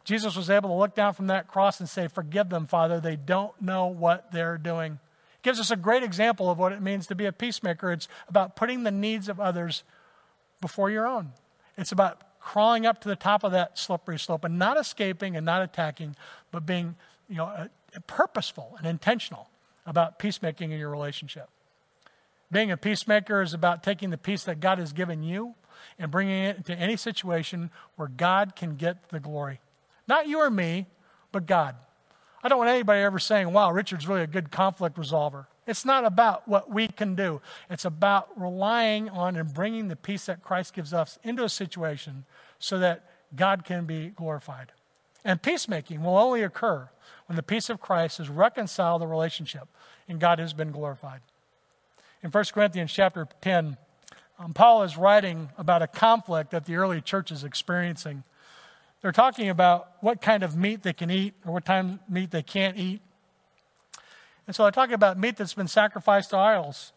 [0.03, 2.99] Jesus was able to look down from that cross and say, Forgive them, Father.
[2.99, 4.93] They don't know what they're doing.
[4.93, 7.91] It gives us a great example of what it means to be a peacemaker.
[7.91, 9.83] It's about putting the needs of others
[10.61, 11.33] before your own.
[11.77, 15.45] It's about crawling up to the top of that slippery slope and not escaping and
[15.45, 16.15] not attacking,
[16.51, 16.95] but being
[17.27, 17.69] you know,
[18.07, 19.49] purposeful and intentional
[19.85, 21.49] about peacemaking in your relationship.
[22.51, 25.55] Being a peacemaker is about taking the peace that God has given you
[25.97, 29.59] and bringing it into any situation where God can get the glory.
[30.07, 30.87] Not you or me,
[31.31, 31.75] but God.
[32.43, 35.45] I don't want anybody ever saying, wow, Richard's really a good conflict resolver.
[35.67, 40.25] It's not about what we can do, it's about relying on and bringing the peace
[40.25, 42.25] that Christ gives us into a situation
[42.57, 44.71] so that God can be glorified.
[45.23, 46.89] And peacemaking will only occur
[47.27, 49.67] when the peace of Christ has reconciled the relationship
[50.07, 51.19] and God has been glorified.
[52.21, 53.77] In 1 Corinthians chapter 10,
[54.39, 58.23] um, Paul is writing about a conflict that the early church is experiencing.
[59.01, 62.31] They're talking about what kind of meat they can eat or what kind of meat
[62.31, 63.01] they can't eat.
[64.47, 66.91] And so they're talking about meat that's been sacrificed to idols.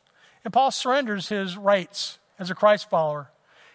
[0.44, 3.30] And Paul surrenders his rights as a Christ follower.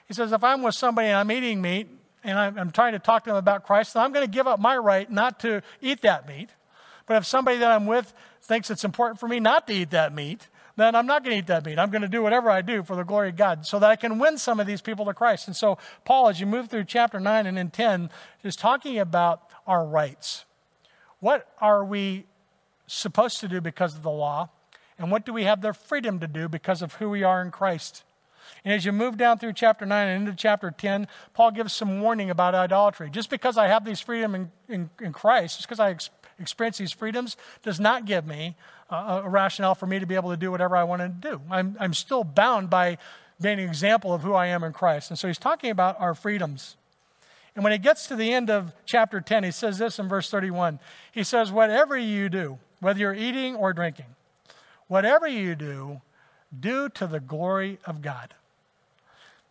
[0.07, 1.87] He says, if I'm with somebody and I'm eating meat
[2.25, 4.47] and I'm, I'm trying to talk to them about Christ, then I'm going to give
[4.47, 6.49] up my right not to eat that meat.
[7.05, 10.13] But if somebody that I'm with thinks it's important for me not to eat that
[10.13, 11.79] meat, then I'm not going to eat that meat.
[11.79, 13.95] I'm going to do whatever I do for the glory of God so that I
[13.95, 15.47] can win some of these people to Christ.
[15.47, 18.09] And so, Paul, as you move through chapter 9 and in 10,
[18.43, 20.45] is talking about our rights.
[21.19, 22.25] What are we
[22.85, 24.49] supposed to do because of the law?
[24.99, 27.51] And what do we have the freedom to do because of who we are in
[27.51, 28.03] Christ?
[28.63, 32.01] And as you move down through chapter 9 and into chapter 10, Paul gives some
[32.01, 33.09] warning about idolatry.
[33.09, 35.95] Just because I have these freedom in, in, in Christ, just because I
[36.39, 38.55] experience these freedoms, does not give me
[38.89, 41.41] a, a rationale for me to be able to do whatever I want to do.
[41.49, 42.97] I'm, I'm still bound by
[43.41, 45.11] being an example of who I am in Christ.
[45.11, 46.75] And so he's talking about our freedoms.
[47.55, 50.29] And when he gets to the end of chapter 10, he says this in verse
[50.29, 50.79] 31.
[51.11, 54.05] He says, Whatever you do, whether you're eating or drinking,
[54.87, 56.01] whatever you do,
[56.57, 58.33] do to the glory of God.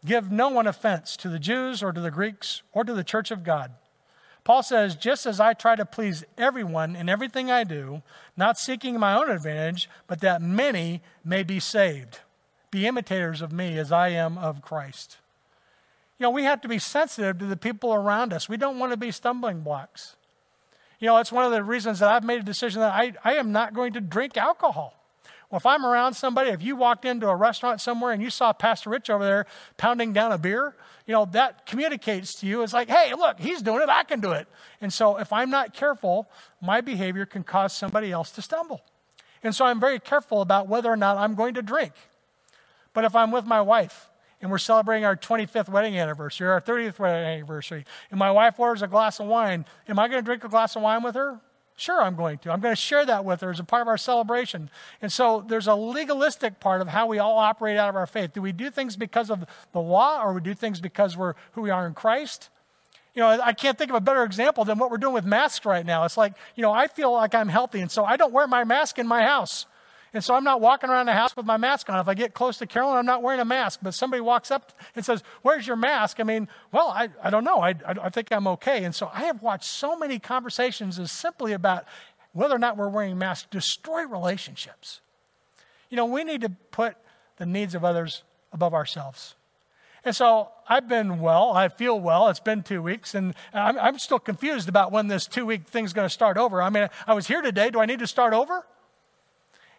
[0.05, 3.31] Give no one offense to the Jews or to the Greeks or to the church
[3.31, 3.73] of God
[4.47, 8.03] Paul says, just as I try to please everyone in everything I do,
[8.37, 12.21] not seeking my own advantage, but that many may be saved.
[12.71, 15.17] Be imitators of me as I am of Christ.
[16.17, 18.49] You know, we have to be sensitive to the people around us.
[18.49, 20.15] We don't want to be stumbling blocks.
[21.01, 23.35] You know, it's one of the reasons that I've made a decision that I, I
[23.35, 24.95] am not going to drink alcohol.
[25.51, 28.53] Well, if I'm around somebody, if you walked into a restaurant somewhere and you saw
[28.53, 30.75] Pastor Rich over there pounding down a beer,
[31.07, 32.63] you know, that communicates to you.
[32.63, 34.49] It's like, hey, look, he's doing it, I can do it.
[34.81, 36.29] And so if I'm not careful,
[36.61, 38.83] my behavior can cause somebody else to stumble.
[39.43, 41.93] And so I'm very careful about whether or not I'm going to drink.
[42.93, 44.11] But if I'm with my wife
[44.43, 48.59] and we're celebrating our 25th wedding anniversary, or our 30th wedding anniversary, and my wife
[48.59, 51.15] orders a glass of wine, am I going to drink a glass of wine with
[51.15, 51.41] her?
[51.79, 52.51] Sure, I'm going to.
[52.51, 54.71] I'm going to share that with her as a part of our celebration.
[55.03, 58.33] And so there's a legalistic part of how we all operate out of our faith.
[58.33, 61.61] Do we do things because of the law or we do things because we're who
[61.61, 62.49] we are in Christ?
[63.15, 65.65] You know, I can't think of a better example than what we're doing with masks
[65.67, 66.05] right now.
[66.05, 68.65] It's like, you know, I feel like I'm healthy, and so I don't wear my
[68.65, 69.65] mask in my house.
[70.17, 72.01] And so I'm not walking around the house with my mask on.
[72.01, 73.81] If I get close to Carolyn, I'm not wearing a mask.
[73.83, 76.21] But somebody walks up and says, Where's your mask?
[76.21, 77.61] I mean, well, I, I don't know.
[77.61, 78.85] I, I, I think I'm okay.
[78.85, 81.85] And so I have watched so many conversations as simply about
[82.33, 85.03] whether or not we're wearing masks destroy relationships.
[85.91, 86.97] You know, we need to put
[87.37, 88.23] the needs of others
[88.55, 89.35] above ourselves.
[90.03, 91.53] And so I've been well.
[91.53, 92.29] I feel well.
[92.29, 95.93] It's been two weeks, and I'm, I'm still confused about when this two week thing's
[95.93, 96.63] going to start over.
[96.63, 97.69] I mean, I was here today.
[97.69, 98.65] Do I need to start over?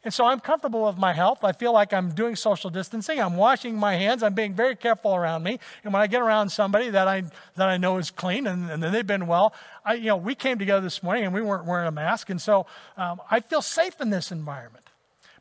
[0.08, 1.44] And so I'm comfortable with my health.
[1.44, 3.20] I feel like I'm doing social distancing.
[3.20, 4.24] I'm washing my hands.
[4.24, 5.60] I'm being very careful around me.
[5.84, 7.24] And when I get around somebody that I,
[7.56, 10.60] that I know is clean and, and they've been well, I, you know, we came
[10.60, 12.30] together this morning and we weren't wearing a mask.
[12.30, 14.86] And so um, I feel safe in this environment.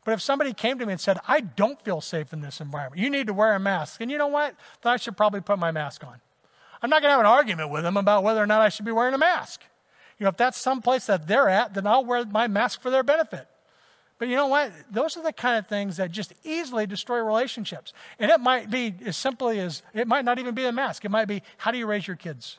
[0.03, 3.01] But if somebody came to me and said, I don't feel safe in this environment,
[3.01, 4.53] you need to wear a mask, and you know what?
[4.81, 6.19] Then I should probably put my mask on.
[6.81, 8.83] I'm not going to have an argument with them about whether or not I should
[8.83, 9.61] be wearing a mask.
[10.19, 13.03] You know, if that's someplace that they're at, then I'll wear my mask for their
[13.03, 13.47] benefit.
[14.19, 14.71] But you know what?
[14.91, 17.93] Those are the kind of things that just easily destroy relationships.
[18.17, 21.05] And it might be as simply as it might not even be a mask.
[21.05, 22.57] It might be how do you raise your kids?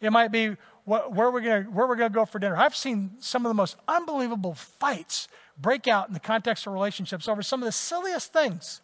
[0.00, 2.56] It might be what, where we're going where we're going to go for dinner.
[2.56, 7.28] I've seen some of the most unbelievable fights break out in the context of relationships
[7.28, 8.80] over some of the silliest things.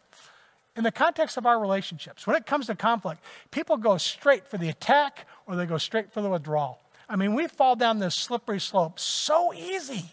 [0.77, 4.59] In the context of our relationships, when it comes to conflict, people go straight for
[4.59, 6.79] the attack or they go straight for the withdrawal.
[7.09, 10.13] I mean, we fall down this slippery slope so easy.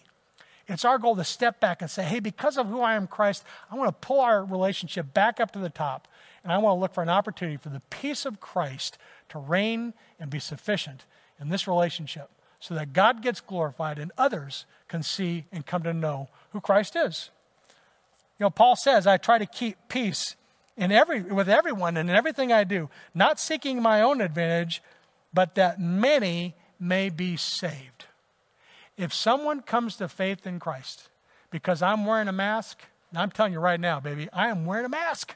[0.67, 3.43] It's our goal to step back and say, hey, because of who I am Christ,
[3.71, 6.07] I want to pull our relationship back up to the top.
[6.43, 8.97] And I want to look for an opportunity for the peace of Christ
[9.29, 11.05] to reign and be sufficient
[11.39, 15.93] in this relationship so that God gets glorified and others can see and come to
[15.93, 17.29] know who Christ is.
[18.39, 20.35] You know, Paul says, I try to keep peace
[20.75, 24.81] in every, with everyone and in everything I do, not seeking my own advantage,
[25.33, 28.05] but that many may be saved.
[28.97, 31.09] If someone comes to faith in Christ
[31.51, 32.79] because I'm wearing a mask,
[33.13, 35.35] I'm telling you right now, baby, I am wearing a mask.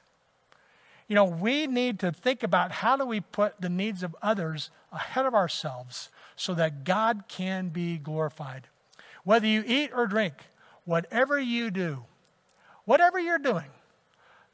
[1.07, 4.69] You know, we need to think about how do we put the needs of others
[4.91, 8.67] ahead of ourselves so that God can be glorified.
[9.23, 10.35] Whether you eat or drink,
[10.85, 12.05] whatever you do,
[12.85, 13.71] whatever you're doing,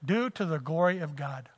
[0.03, 1.49] do to the glory of God.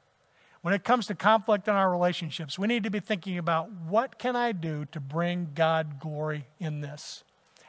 [0.61, 4.19] When it comes to conflict in our relationships, we need to be thinking about what
[4.19, 7.23] can I do to bring God glory in this?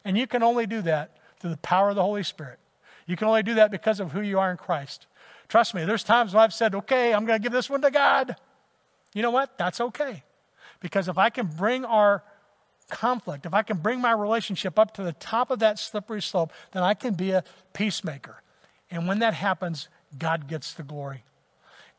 [0.08, 2.58] And you can only do that through the power of the Holy Spirit.
[3.06, 5.06] You can only do that because of who you are in Christ.
[5.48, 7.90] Trust me, there's times when I've said, okay, I'm going to give this one to
[7.90, 8.34] God.
[9.12, 9.58] You know what?
[9.58, 10.22] That's okay.
[10.80, 12.24] Because if I can bring our
[12.88, 16.54] conflict, if I can bring my relationship up to the top of that slippery slope,
[16.72, 17.44] then I can be a
[17.74, 18.42] peacemaker.
[18.90, 21.24] And when that happens, God gets the glory.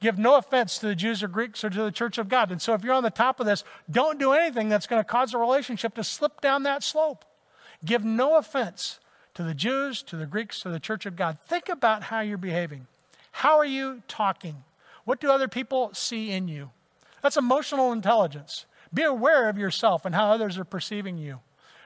[0.01, 2.51] Give no offense to the Jews or Greeks or to the church of God.
[2.51, 5.07] And so if you're on the top of this, don't do anything that's going to
[5.07, 7.23] cause a relationship to slip down that slope.
[7.83, 8.99] Give no offense
[9.35, 11.37] to the Jews, to the Greeks, to the church of God.
[11.39, 12.87] Think about how you're behaving.
[13.31, 14.63] How are you talking?
[15.05, 16.71] What do other people see in you?
[17.21, 18.65] That's emotional intelligence.
[18.93, 21.39] Be aware of yourself and how others are perceiving you.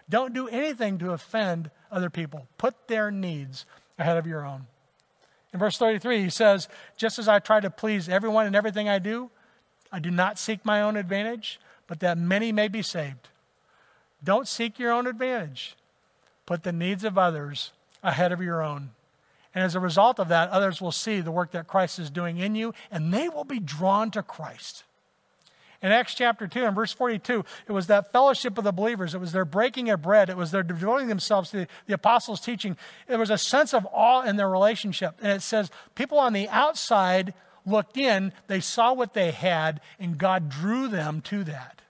[0.09, 2.47] Don't do anything to offend other people.
[2.57, 3.65] Put their needs
[3.97, 4.67] ahead of your own.
[5.53, 8.99] In verse 33, he says, Just as I try to please everyone in everything I
[8.99, 9.29] do,
[9.91, 13.29] I do not seek my own advantage, but that many may be saved.
[14.23, 15.75] Don't seek your own advantage.
[16.45, 18.91] Put the needs of others ahead of your own.
[19.55, 22.37] And as a result of that, others will see the work that Christ is doing
[22.37, 24.83] in you, and they will be drawn to Christ.
[25.83, 29.13] In Acts chapter 2 and verse 42, it was that fellowship of the believers.
[29.13, 30.29] It was their breaking of bread.
[30.29, 32.77] It was their devoting themselves to the, the apostles' teaching.
[33.07, 35.19] There was a sense of awe in their relationship.
[35.21, 37.33] And it says, people on the outside
[37.65, 41.81] looked in, they saw what they had, and God drew them to that.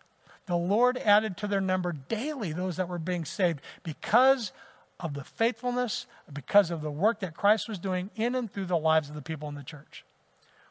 [0.46, 4.52] The Lord added to their number daily those that were being saved because
[5.00, 8.78] of the faithfulness, because of the work that Christ was doing in and through the
[8.78, 10.06] lives of the people in the church.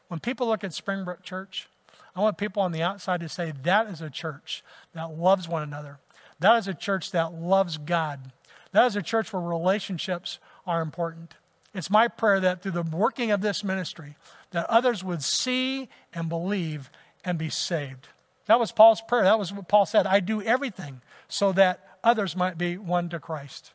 [0.07, 1.67] When people look at Springbrook Church,
[2.15, 4.63] I want people on the outside to say that is a church
[4.93, 5.97] that loves one another,
[6.39, 8.31] That is a church that loves God.
[8.71, 11.35] That is a church where relationships are important.
[11.73, 14.15] It's my prayer that through the working of this ministry,
[14.51, 16.91] that others would see and believe
[17.23, 18.09] and be saved.
[18.45, 19.23] That was Paul's prayer.
[19.23, 20.05] That was what Paul said.
[20.05, 23.73] I do everything so that others might be won to Christ.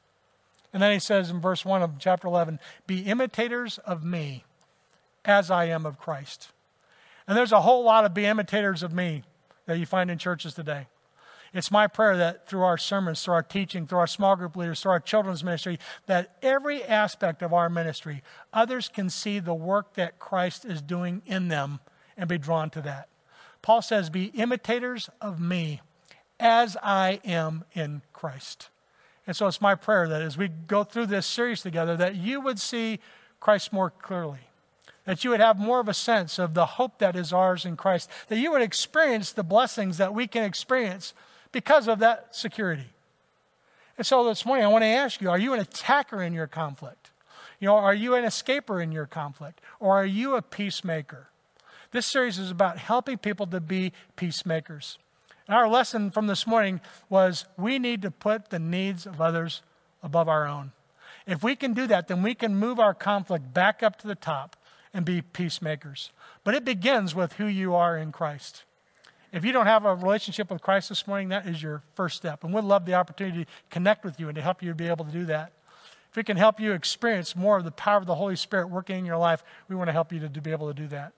[0.72, 4.44] And then he says in verse 1 of chapter 11, Be imitators of me
[5.24, 6.50] as I am of Christ.
[7.26, 9.22] And there's a whole lot of be imitators of me
[9.66, 10.86] that you find in churches today.
[11.54, 14.80] It's my prayer that through our sermons, through our teaching, through our small group leaders,
[14.80, 19.94] through our children's ministry, that every aspect of our ministry, others can see the work
[19.94, 21.80] that Christ is doing in them
[22.16, 23.08] and be drawn to that.
[23.62, 25.80] Paul says, Be imitators of me
[26.40, 28.68] as I am in Christ.
[29.26, 32.40] And so it's my prayer that as we go through this series together, that you
[32.40, 33.00] would see
[33.40, 34.48] Christ more clearly
[35.08, 37.78] that you would have more of a sense of the hope that is ours in
[37.78, 41.14] Christ, that you would experience the blessings that we can experience
[41.50, 42.90] because of that security.
[43.96, 46.46] And so this morning, I want to ask you are you an attacker in your
[46.46, 47.10] conflict?
[47.58, 49.62] You know, are you an escaper in your conflict?
[49.80, 51.28] Or are you a peacemaker?
[51.90, 54.98] This series is about helping people to be peacemakers.
[55.46, 59.62] And our lesson from this morning was we need to put the needs of others
[60.02, 60.72] above our own.
[61.26, 64.14] If we can do that, then we can move our conflict back up to the
[64.14, 64.56] top
[64.92, 66.10] and be peacemakers.
[66.44, 68.64] But it begins with who you are in Christ.
[69.32, 72.44] If you don't have a relationship with Christ this morning, that is your first step.
[72.44, 75.04] And we'd love the opportunity to connect with you and to help you be able
[75.04, 75.52] to do that.
[76.10, 78.98] If we can help you experience more of the power of the Holy Spirit working
[78.98, 81.12] in your life, we want to help you to, to be able to do that.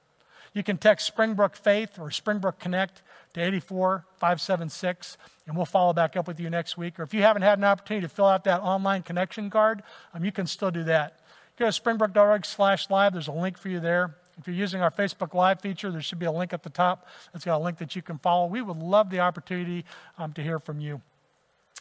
[0.52, 3.02] You can text Springbrook Faith or Springbrook Connect
[3.34, 6.98] to 84576, and we'll follow back up with you next week.
[6.98, 9.82] Or if you haven't had an opportunity to fill out that online connection card,
[10.12, 11.20] um, you can still do that.
[11.56, 13.12] Go to springbrook.org slash live.
[13.12, 14.16] There's a link for you there.
[14.38, 17.06] If you're using our Facebook Live feature, there should be a link at the top
[17.32, 18.46] that's got a link that you can follow.
[18.46, 19.84] We would love the opportunity
[20.16, 21.02] um, to hear from you.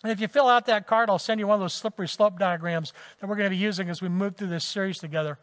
[0.03, 2.37] And if you fill out that card, I'll send you one of those slippery slope
[2.37, 5.39] diagrams that we're going to be using as we move through this series together.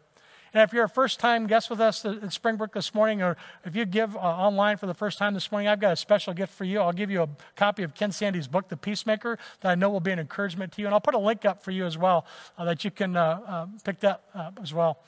[0.53, 3.75] And if you're a first time guest with us at Springbrook this morning, or if
[3.77, 6.53] you give uh, online for the first time this morning, I've got a special gift
[6.55, 6.81] for you.
[6.81, 10.01] I'll give you a copy of Ken Sande's book, The Peacemaker, that I know will
[10.01, 10.87] be an encouragement to you.
[10.87, 12.27] And I'll put a link up for you as well
[12.57, 14.99] uh, that you can uh, uh pick that up as well.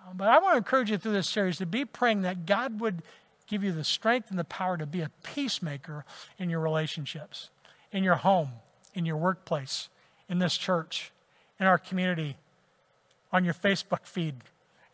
[0.00, 2.80] Uh, but I want to encourage you through this series to be praying that God
[2.80, 3.02] would
[3.46, 6.04] give you the strength and the power to be a peacemaker
[6.38, 7.50] in your relationships,
[7.92, 8.48] in your home,
[8.94, 9.88] in your workplace,
[10.28, 11.12] in this church,
[11.60, 12.36] in our community,
[13.32, 14.36] on your Facebook feed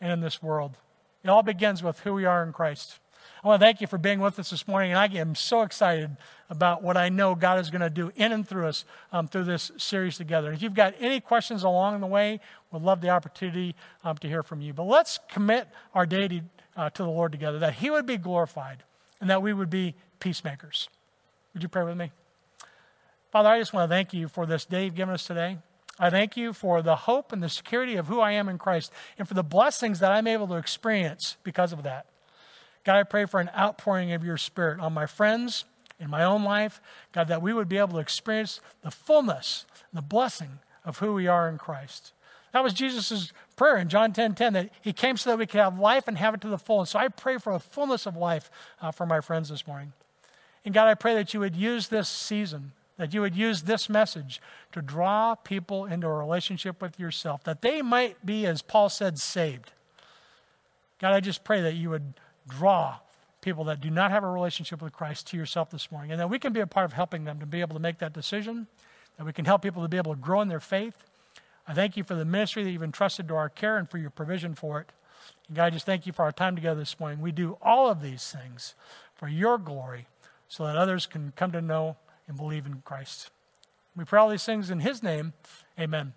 [0.01, 0.75] and in this world.
[1.23, 2.99] It all begins with who we are in Christ.
[3.43, 5.61] I want to thank you for being with us this morning, and I am so
[5.61, 6.15] excited
[6.49, 9.45] about what I know God is going to do in and through us um, through
[9.45, 10.51] this series together.
[10.51, 12.39] If you've got any questions along the way,
[12.71, 14.73] we'd love the opportunity um, to hear from you.
[14.73, 16.41] But let's commit our day to,
[16.75, 18.83] uh, to the Lord together, that He would be glorified
[19.19, 20.89] and that we would be peacemakers.
[21.53, 22.11] Would you pray with me?
[23.31, 25.57] Father, I just want to thank you for this day you've given us today.
[26.01, 28.91] I thank you for the hope and the security of who I am in Christ
[29.19, 32.07] and for the blessings that I'm able to experience because of that.
[32.83, 35.63] God, I pray for an outpouring of your spirit on my friends,
[35.99, 36.81] in my own life.
[37.11, 41.27] God, that we would be able to experience the fullness, the blessing of who we
[41.27, 42.13] are in Christ.
[42.51, 45.61] That was Jesus' prayer in John 10 10, that he came so that we could
[45.61, 46.79] have life and have it to the full.
[46.79, 48.49] And so I pray for a fullness of life
[48.81, 49.93] uh, for my friends this morning.
[50.65, 52.71] And God, I pray that you would use this season
[53.01, 54.39] that you would use this message
[54.71, 59.17] to draw people into a relationship with yourself, that they might be, as Paul said,
[59.17, 59.71] saved.
[60.99, 62.13] God, I just pray that you would
[62.47, 62.99] draw
[63.41, 66.29] people that do not have a relationship with Christ to yourself this morning, and that
[66.29, 68.67] we can be a part of helping them to be able to make that decision,
[69.17, 71.03] that we can help people to be able to grow in their faith.
[71.67, 74.11] I thank you for the ministry that you've entrusted to our care and for your
[74.11, 74.91] provision for it.
[75.47, 77.19] And God, I just thank you for our time together this morning.
[77.19, 78.75] We do all of these things
[79.15, 80.05] for your glory
[80.47, 81.97] so that others can come to know
[82.31, 83.29] and believe in Christ.
[83.93, 85.33] We pray all these things in His name.
[85.77, 86.13] Amen.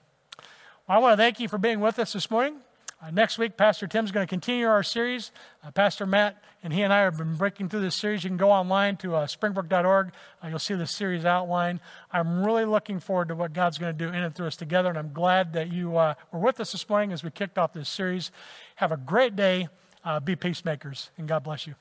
[0.89, 2.59] Well, I want to thank you for being with us this morning.
[3.03, 5.33] Uh, next week, Pastor Tim's going to continue our series.
[5.65, 8.23] Uh, Pastor Matt and he and I have been breaking through this series.
[8.23, 10.13] You can go online to uh, springbrook.org.
[10.43, 11.81] Uh, you'll see the series outline.
[12.13, 14.89] I'm really looking forward to what God's going to do in and through us together,
[14.89, 17.73] and I'm glad that you uh, were with us this morning as we kicked off
[17.73, 18.31] this series.
[18.77, 19.69] Have a great day.
[20.05, 21.75] Uh, be peacemakers, and God bless you.